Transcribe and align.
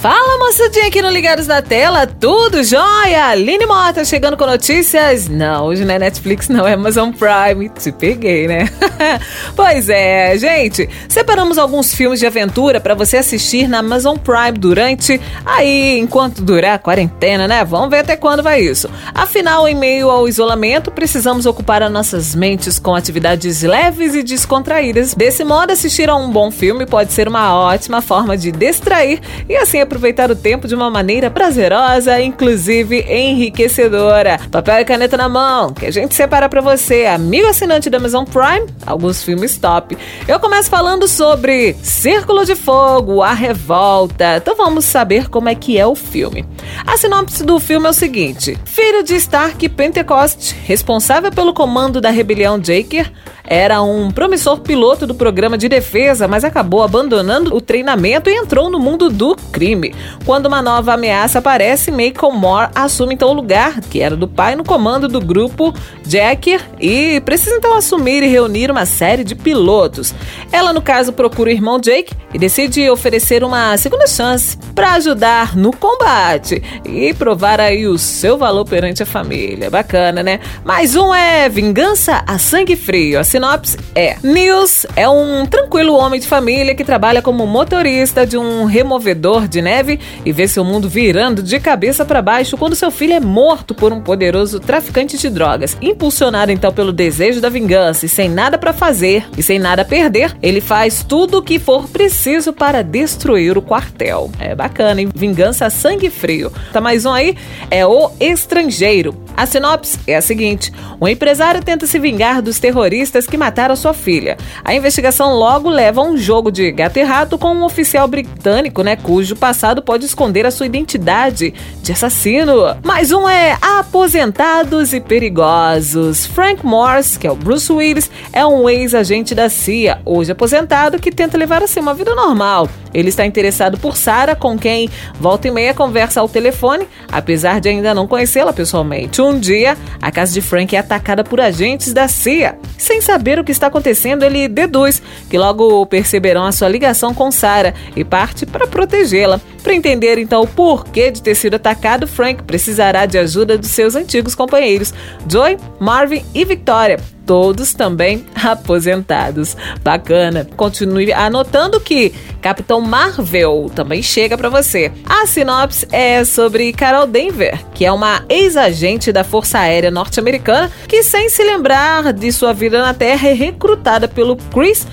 Fala 0.00 0.38
moçadinha 0.38 0.86
aqui 0.86 1.02
no 1.02 1.10
Ligados 1.10 1.46
na 1.46 1.60
Tela, 1.60 2.06
tudo 2.06 2.64
jóia? 2.64 3.26
Aline 3.26 3.66
Mota 3.66 4.02
chegando 4.02 4.34
com 4.34 4.46
notícias. 4.46 5.28
Não, 5.28 5.66
hoje 5.66 5.84
não 5.84 5.94
é 5.94 5.98
Netflix, 5.98 6.48
não 6.48 6.66
é 6.66 6.72
Amazon 6.72 7.10
Prime. 7.12 7.68
Te 7.68 7.92
peguei, 7.92 8.48
né? 8.48 8.66
pois 9.54 9.90
é, 9.90 10.38
gente. 10.38 10.88
Separamos 11.06 11.58
alguns 11.58 11.94
filmes 11.94 12.18
de 12.18 12.26
aventura 12.26 12.80
para 12.80 12.94
você 12.94 13.18
assistir 13.18 13.68
na 13.68 13.80
Amazon 13.80 14.16
Prime 14.16 14.52
durante 14.58 15.20
aí, 15.44 15.98
enquanto 15.98 16.40
durar 16.40 16.76
a 16.76 16.78
quarentena, 16.78 17.46
né? 17.46 17.62
Vamos 17.62 17.90
ver 17.90 17.98
até 17.98 18.16
quando 18.16 18.42
vai 18.42 18.62
isso. 18.62 18.88
Afinal, 19.12 19.68
em 19.68 19.74
meio 19.74 20.08
ao 20.08 20.26
isolamento, 20.26 20.90
precisamos 20.90 21.44
ocupar 21.44 21.82
as 21.82 21.92
nossas 21.92 22.34
mentes 22.34 22.78
com 22.78 22.94
atividades 22.94 23.60
leves 23.60 24.14
e 24.14 24.22
descontraídas. 24.22 25.12
Desse 25.12 25.44
modo, 25.44 25.72
assistir 25.72 26.08
a 26.08 26.16
um 26.16 26.30
bom 26.30 26.50
filme 26.50 26.86
pode 26.86 27.12
ser 27.12 27.28
uma 27.28 27.54
ótima 27.54 28.00
forma 28.00 28.34
de 28.34 28.50
distrair 28.50 29.20
e 29.46 29.54
assim 29.56 29.89
aproveitar 29.90 30.30
o 30.30 30.36
tempo 30.36 30.68
de 30.68 30.74
uma 30.74 30.88
maneira 30.88 31.28
prazerosa, 31.28 32.20
inclusive 32.20 33.00
enriquecedora. 33.08 34.38
Papel 34.48 34.78
e 34.78 34.84
caneta 34.84 35.16
na 35.16 35.28
mão, 35.28 35.74
que 35.74 35.84
a 35.84 35.90
gente 35.90 36.14
separa 36.14 36.48
para 36.48 36.60
você, 36.60 37.06
amigo 37.06 37.48
assinante 37.48 37.90
da 37.90 37.98
Amazon 37.98 38.24
Prime, 38.24 38.72
alguns 38.86 39.24
filmes 39.24 39.58
top. 39.58 39.98
Eu 40.28 40.38
começo 40.38 40.70
falando 40.70 41.08
sobre 41.08 41.74
Círculo 41.82 42.44
de 42.44 42.54
Fogo, 42.54 43.20
A 43.20 43.32
Revolta. 43.32 44.36
Então 44.36 44.54
vamos 44.56 44.84
saber 44.84 45.28
como 45.28 45.48
é 45.48 45.56
que 45.56 45.76
é 45.76 45.84
o 45.84 45.96
filme. 45.96 46.46
A 46.86 46.96
sinopse 46.96 47.42
do 47.42 47.58
filme 47.58 47.86
é 47.86 47.90
o 47.90 47.94
seguinte: 47.94 48.56
Filho 48.64 49.02
de 49.02 49.16
Stark 49.16 49.68
Pentecost, 49.70 50.54
responsável 50.64 51.32
pelo 51.32 51.52
comando 51.52 52.00
da 52.00 52.10
rebelião 52.10 52.62
Jaker, 52.62 53.10
era 53.44 53.82
um 53.82 54.10
promissor 54.10 54.60
piloto 54.60 55.06
do 55.06 55.14
programa 55.14 55.56
de 55.56 55.68
defesa, 55.68 56.28
mas 56.28 56.44
acabou 56.44 56.82
abandonando 56.82 57.54
o 57.54 57.60
treinamento 57.60 58.28
e 58.30 58.34
entrou 58.34 58.70
no 58.70 58.78
mundo 58.78 59.08
do 59.08 59.36
crime. 59.52 59.94
Quando 60.24 60.46
uma 60.46 60.62
nova 60.62 60.94
ameaça 60.94 61.38
aparece, 61.38 61.90
Michael 61.90 62.32
Moore 62.32 62.70
assume 62.74 63.14
então 63.14 63.30
o 63.30 63.34
lugar, 63.34 63.80
que 63.80 64.00
era 64.00 64.16
do 64.16 64.28
pai, 64.28 64.54
no 64.54 64.64
comando 64.64 65.08
do 65.08 65.20
grupo 65.20 65.74
Jacker 66.06 66.60
e 66.80 67.20
precisa 67.20 67.56
então 67.56 67.74
assumir 67.74 68.22
e 68.22 68.26
reunir 68.26 68.70
uma 68.70 68.86
série 68.86 69.24
de 69.24 69.34
pilotos. 69.34 70.14
Ela, 70.52 70.72
no 70.72 70.82
caso, 70.82 71.12
procura 71.12 71.50
o 71.50 71.52
irmão 71.52 71.80
Jake 71.80 72.14
e 72.32 72.38
decide 72.38 72.88
oferecer 72.88 73.42
uma 73.42 73.76
segunda 73.76 74.06
chance 74.06 74.56
para 74.74 74.92
ajudar 74.92 75.56
no 75.56 75.72
combate 75.72 76.62
e 76.84 77.12
provar 77.14 77.60
aí 77.60 77.86
o 77.86 77.98
seu 77.98 78.38
valor 78.38 78.64
perante 78.64 79.02
a 79.02 79.06
família. 79.06 79.70
Bacana, 79.70 80.22
né? 80.22 80.40
Mais 80.64 80.94
um 80.94 81.14
é 81.14 81.48
Vingança 81.48 82.22
a 82.26 82.38
Sangue 82.38 82.76
Frio. 82.76 83.18
Assim 83.18 83.32
sinopse 83.32 83.78
é: 83.94 84.16
Nils 84.22 84.86
é 84.94 85.08
um 85.08 85.46
tranquilo 85.46 85.94
homem 85.94 86.20
de 86.20 86.26
família 86.26 86.74
que 86.74 86.84
trabalha 86.84 87.22
como 87.22 87.46
motorista 87.46 88.26
de 88.26 88.36
um 88.36 88.64
removedor 88.64 89.48
de 89.48 89.62
neve 89.62 89.98
e 90.24 90.32
vê 90.32 90.46
seu 90.46 90.64
mundo 90.64 90.88
virando 90.88 91.42
de 91.42 91.58
cabeça 91.58 92.04
para 92.04 92.22
baixo 92.22 92.56
quando 92.56 92.76
seu 92.76 92.90
filho 92.90 93.14
é 93.14 93.20
morto 93.20 93.74
por 93.74 93.92
um 93.92 94.00
poderoso 94.00 94.60
traficante 94.60 95.18
de 95.18 95.28
drogas. 95.30 95.76
Impulsionado 95.80 96.52
então 96.52 96.72
pelo 96.72 96.92
desejo 96.92 97.40
da 97.40 97.48
vingança 97.48 98.06
e 98.06 98.08
sem 98.08 98.28
nada 98.28 98.58
para 98.58 98.72
fazer 98.72 99.26
e 99.36 99.42
sem 99.42 99.58
nada 99.58 99.82
a 99.82 99.84
perder, 99.84 100.36
ele 100.42 100.60
faz 100.60 101.04
tudo 101.06 101.38
o 101.38 101.42
que 101.42 101.58
for 101.58 101.88
preciso 101.88 102.19
para 102.56 102.82
destruir 102.82 103.56
o 103.56 103.62
quartel. 103.62 104.30
É 104.38 104.54
bacana, 104.54 105.00
hein? 105.00 105.08
Vingança 105.14 105.64
a 105.64 105.70
sangue 105.70 106.10
frio. 106.10 106.52
Tá 106.70 106.78
mais 106.78 107.06
um 107.06 107.12
aí? 107.12 107.34
É 107.70 107.86
o 107.86 108.10
estrangeiro. 108.20 109.14
A 109.34 109.46
sinopse 109.46 109.98
é 110.06 110.16
a 110.16 110.20
seguinte: 110.20 110.70
um 111.00 111.08
empresário 111.08 111.64
tenta 111.64 111.86
se 111.86 111.98
vingar 111.98 112.42
dos 112.42 112.58
terroristas 112.58 113.26
que 113.26 113.38
mataram 113.38 113.74
sua 113.74 113.94
filha. 113.94 114.36
A 114.62 114.74
investigação 114.74 115.34
logo 115.34 115.70
leva 115.70 116.02
a 116.02 116.04
um 116.04 116.14
jogo 116.14 116.50
de 116.50 116.70
gato 116.70 116.98
e 116.98 117.02
rato 117.02 117.38
com 117.38 117.54
um 117.54 117.64
oficial 117.64 118.06
britânico, 118.06 118.82
né, 118.82 118.96
cujo 118.96 119.34
passado 119.34 119.80
pode 119.80 120.04
esconder 120.04 120.44
a 120.44 120.50
sua 120.50 120.66
identidade 120.66 121.54
de 121.82 121.92
assassino. 121.92 122.76
Mais 122.84 123.12
um 123.12 123.26
é 123.26 123.56
Aposentados 123.62 124.92
e 124.92 125.00
Perigosos. 125.00 126.26
Frank 126.26 126.66
Morse, 126.66 127.18
que 127.18 127.26
é 127.26 127.30
o 127.30 127.34
Bruce 127.34 127.72
Willis, 127.72 128.10
é 128.30 128.44
um 128.44 128.68
ex-agente 128.68 129.34
da 129.34 129.48
CIA, 129.48 130.02
hoje 130.04 130.32
aposentado, 130.32 130.98
que 130.98 131.10
tenta 131.10 131.38
levar 131.38 131.62
assim 131.62 131.80
uma 131.80 131.94
vida 131.94 132.09
normal. 132.14 132.68
Ele 132.92 133.08
está 133.08 133.24
interessado 133.24 133.78
por 133.78 133.96
Sarah, 133.96 134.34
com 134.34 134.58
quem 134.58 134.90
volta 135.18 135.48
e 135.48 135.50
meia 135.50 135.72
conversa 135.72 136.20
ao 136.20 136.28
telefone, 136.28 136.86
apesar 137.10 137.60
de 137.60 137.68
ainda 137.68 137.94
não 137.94 138.06
conhecê-la 138.06 138.52
pessoalmente. 138.52 139.22
Um 139.22 139.38
dia, 139.38 139.76
a 140.02 140.10
casa 140.10 140.32
de 140.32 140.40
Frank 140.40 140.74
é 140.74 140.78
atacada 140.78 141.22
por 141.22 141.40
agentes 141.40 141.92
da 141.92 142.08
CIA. 142.08 142.58
Sem 142.76 143.00
saber 143.00 143.38
o 143.38 143.44
que 143.44 143.52
está 143.52 143.68
acontecendo, 143.68 144.24
ele 144.24 144.48
deduz 144.48 145.00
que 145.28 145.38
logo 145.38 145.86
perceberão 145.86 146.44
a 146.44 146.52
sua 146.52 146.68
ligação 146.68 147.14
com 147.14 147.30
Sarah 147.30 147.74
e 147.94 148.04
parte 148.04 148.44
para 148.44 148.66
protegê-la. 148.66 149.40
Para 149.62 149.74
entender 149.74 150.18
então 150.18 150.42
o 150.42 150.46
porquê 150.46 151.10
de 151.10 151.22
ter 151.22 151.34
sido 151.34 151.54
atacado, 151.54 152.08
Frank 152.08 152.42
precisará 152.42 153.06
de 153.06 153.18
ajuda 153.18 153.56
dos 153.56 153.70
seus 153.70 153.94
antigos 153.94 154.34
companheiros, 154.34 154.92
Joy, 155.28 155.58
Marvin 155.78 156.24
e 156.34 156.44
Victoria 156.44 156.98
todos 157.30 157.72
também 157.72 158.26
aposentados. 158.34 159.56
Bacana. 159.84 160.48
Continue 160.56 161.12
anotando 161.12 161.78
que 161.80 162.12
Capitão 162.42 162.80
Marvel 162.80 163.70
também 163.72 164.02
chega 164.02 164.36
para 164.36 164.48
você. 164.48 164.90
A 165.08 165.28
sinopse 165.28 165.86
é 165.92 166.24
sobre 166.24 166.72
Carol 166.72 167.06
Denver, 167.06 167.64
que 167.72 167.84
é 167.84 167.92
uma 167.92 168.24
ex-agente 168.28 169.12
da 169.12 169.22
Força 169.22 169.60
Aérea 169.60 169.92
Norte-Americana 169.92 170.72
que, 170.88 171.04
sem 171.04 171.28
se 171.28 171.44
lembrar 171.44 172.12
de 172.12 172.32
sua 172.32 172.52
vida 172.52 172.82
na 172.82 172.92
Terra, 172.92 173.28
é 173.28 173.32
recrutada 173.32 174.08
pelo 174.08 174.36
Chris 174.36 174.84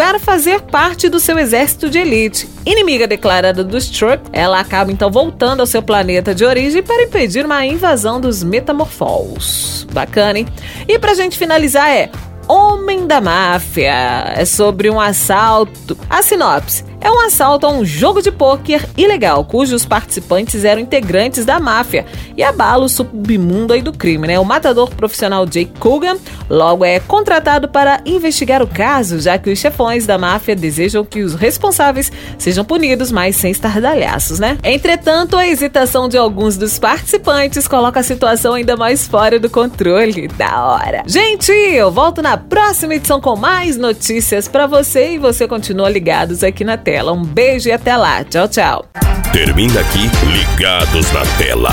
para 0.00 0.18
fazer 0.18 0.62
parte 0.62 1.10
do 1.10 1.20
seu 1.20 1.38
exército 1.38 1.90
de 1.90 1.98
elite. 1.98 2.48
Inimiga 2.64 3.06
declarada 3.06 3.62
dos 3.62 3.84
Struck, 3.84 4.22
ela 4.32 4.58
acaba 4.58 4.90
então 4.90 5.10
voltando 5.10 5.60
ao 5.60 5.66
seu 5.66 5.82
planeta 5.82 6.34
de 6.34 6.42
origem 6.42 6.82
para 6.82 7.02
impedir 7.02 7.44
uma 7.44 7.66
invasão 7.66 8.18
dos 8.18 8.42
metamorfos. 8.42 9.86
Bacana, 9.92 10.38
hein? 10.38 10.46
E 10.88 10.98
pra 10.98 11.12
gente 11.12 11.36
finalizar 11.36 11.90
é 11.90 12.10
Homem 12.48 13.06
da 13.06 13.20
Máfia. 13.20 14.32
É 14.38 14.46
sobre 14.46 14.88
um 14.88 14.98
assalto. 14.98 15.98
A 16.08 16.22
sinopse 16.22 16.82
é 17.00 17.10
um 17.10 17.20
assalto 17.20 17.66
a 17.66 17.70
um 17.70 17.84
jogo 17.84 18.20
de 18.20 18.30
pôquer 18.30 18.86
ilegal, 18.96 19.44
cujos 19.44 19.84
participantes 19.84 20.64
eram 20.64 20.80
integrantes 20.82 21.44
da 21.44 21.58
máfia 21.58 22.04
e 22.36 22.42
abala 22.42 22.84
o 22.84 22.88
submundo 22.88 23.72
aí 23.72 23.80
do 23.80 23.92
crime, 23.92 24.26
né? 24.26 24.38
O 24.38 24.44
matador 24.44 24.90
profissional 24.94 25.46
Jake 25.46 25.72
Coogan 25.78 26.18
logo 26.48 26.84
é 26.84 27.00
contratado 27.00 27.68
para 27.68 28.00
investigar 28.04 28.62
o 28.62 28.66
caso, 28.66 29.18
já 29.18 29.38
que 29.38 29.50
os 29.50 29.58
chefões 29.58 30.06
da 30.06 30.18
máfia 30.18 30.54
desejam 30.54 31.04
que 31.04 31.22
os 31.22 31.34
responsáveis 31.34 32.12
sejam 32.38 32.64
punidos, 32.64 33.10
mas 33.10 33.36
sem 33.36 33.50
estardalhaços, 33.50 34.38
né? 34.38 34.58
Entretanto, 34.62 35.36
a 35.36 35.46
hesitação 35.46 36.08
de 36.08 36.18
alguns 36.18 36.56
dos 36.56 36.78
participantes 36.78 37.66
coloca 37.66 38.00
a 38.00 38.02
situação 38.02 38.54
ainda 38.54 38.76
mais 38.76 39.06
fora 39.06 39.38
do 39.40 39.48
controle. 39.48 40.28
Da 40.28 40.64
hora. 40.64 41.02
Gente, 41.06 41.50
eu 41.50 41.90
volto 41.90 42.20
na 42.20 42.36
próxima 42.36 42.94
edição 42.94 43.20
com 43.20 43.36
mais 43.36 43.76
notícias 43.76 44.46
para 44.46 44.66
você 44.66 45.12
e 45.14 45.18
você 45.18 45.48
continua 45.48 45.88
ligados 45.88 46.44
aqui 46.44 46.62
na 46.62 46.76
tela 46.76 46.89
tela. 46.90 47.12
Um 47.12 47.22
beijo 47.22 47.68
e 47.68 47.72
até 47.72 47.96
lá. 47.96 48.24
Tchau, 48.24 48.48
tchau. 48.48 48.84
Termina 49.32 49.80
aqui 49.80 50.10
Ligados 50.26 51.12
na 51.12 51.22
Tela. 51.38 51.70